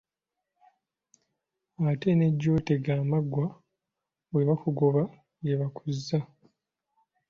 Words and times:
Ate 1.89 2.09
ne 2.15 2.27
gy'otega 2.39 2.91
amaggwa 3.01 3.45
bwe 4.31 4.41
bakugoba 4.49 5.01
gye 5.43 5.55
bakuzza. 5.61 6.19